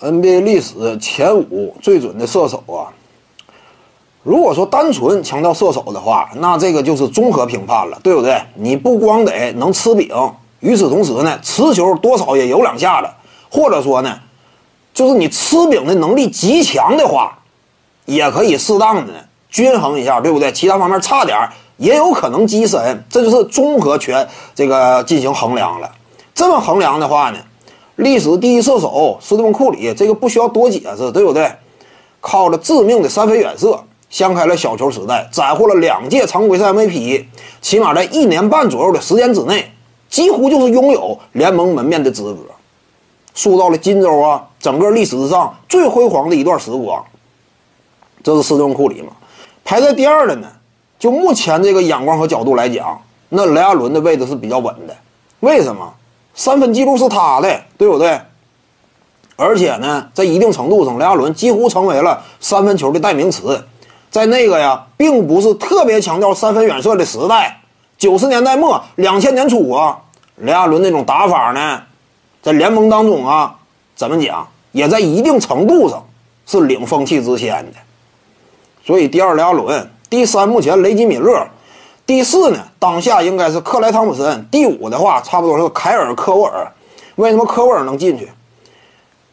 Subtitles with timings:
[0.00, 2.92] NBA 历史前五最准的射手啊，
[4.22, 8.38] 如果说单纯强调射手的话，那这个就是综合评判了，对不对？
[8.54, 10.08] 你不光得能吃饼，
[10.60, 13.08] 与此同时呢，持球多少也有两下子，
[13.50, 14.18] 或者说呢，
[14.92, 17.38] 就是你吃饼的能力极强的话，
[18.04, 19.12] 也可以适当的
[19.48, 20.52] 均衡一下，对不对？
[20.52, 21.38] 其他方面差点
[21.78, 25.90] 也有可能跻身，这就是综合全这个进行衡量了。
[26.34, 27.38] 这么衡量的话呢？
[27.96, 31.50] 历史第一射手斯蒂芬·库里，这个不需要多解释，对不对？
[32.20, 33.78] 靠着致命的三分远射，
[34.10, 37.24] 掀开了小球时代，斩获了两届常规赛 MVP，
[37.62, 39.70] 起码在一年半左右的时间之内，
[40.10, 42.40] 几乎就是拥有联盟门面的资格，
[43.34, 47.02] 塑造了金州啊整个历史上最辉煌的一段时光。
[48.22, 49.12] 这是斯蒂芬·库里嘛？
[49.64, 50.48] 排在第二的呢？
[50.98, 54.96] 就目前这个眼光和角度来讲，那雷阿伦的位置是比较稳的。
[55.40, 55.94] 为什么？
[56.36, 58.20] 三分记录是他的，对不对？
[59.36, 63.66] 而且呢，在一定程度上，雷阿伦几乎成为了三分球的代名词。
[64.10, 67.60] 在那个呀，并不是特别强调三分远射的时代，
[67.98, 69.98] 九十年代末、两千年初啊，
[70.36, 71.82] 雷阿伦那种打法呢，
[72.42, 73.56] 在联盟当中啊，
[73.94, 76.04] 怎么讲，也在一定程度上
[76.46, 77.72] 是领风气之先的。
[78.84, 81.46] 所以，第二雷阿伦，第三目前雷吉米勒。
[82.06, 84.46] 第四呢，当下应该是克莱汤普森。
[84.48, 86.72] 第五的话，差不多是凯尔科沃尔。
[87.16, 88.30] 为什么科沃尔能进去？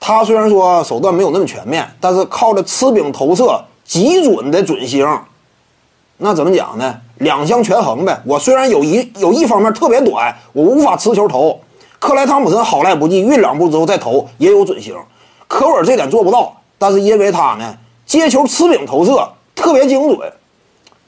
[0.00, 5.06] 他虽然说手段没有那么全面，但是靠着吃饼投射极准的准星，
[6.16, 6.98] 那怎么讲呢？
[7.18, 8.18] 两相权衡呗。
[8.24, 11.60] 我虽然有一有一方面特别短，我无法持球投。
[11.98, 14.96] 克莱汤普森好赖不济，运两步之后再投也有准星。
[15.46, 17.76] 科沃尔这点做不到，但是因为他呢
[18.06, 20.32] 接球吃饼投射特别精准，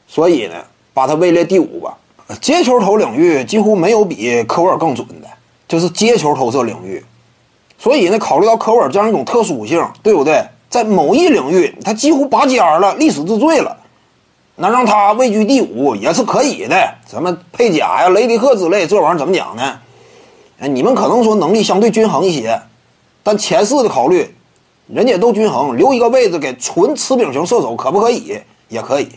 [0.06, 0.54] 所以呢。
[0.94, 1.98] 把他位列第五吧。
[2.40, 5.28] 接球投领域几乎没有比科沃尔更准的，
[5.68, 7.04] 就是接球投射领域。
[7.78, 10.42] 所以呢，考虑到科沃尔这样一种特殊性，对不对？
[10.70, 13.76] 在某一领域他几乎拔尖了，历史之最了，
[14.56, 16.94] 那让他位居第五也是可以的。
[17.06, 19.78] 什么佩贾呀、雷迪克之类，这玩意儿怎么讲呢？
[20.60, 22.58] 哎，你们可能说能力相对均衡一些，
[23.22, 24.34] 但前四的考虑，
[24.86, 28.40] 人家都均衡，留一个位置给纯吃饼型射手可不可以？
[28.68, 29.08] 也可以。